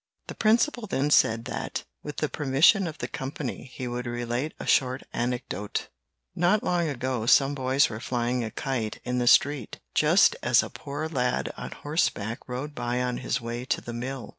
[0.25, 4.65] The principal then said that, with the permission of the company, he would relate a
[4.65, 5.89] short anecdote:
[6.35, 10.71] "Not long ago some boys were flying a kite in the street, just as a
[10.71, 14.29] poor lad on horseback rode by on his way to the mill.